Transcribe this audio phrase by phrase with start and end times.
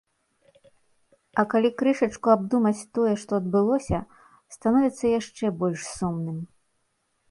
[1.41, 3.99] А калі крышачку абдумаць тое, што адбылося,
[4.59, 6.37] становіцца яшчэ больш сумным.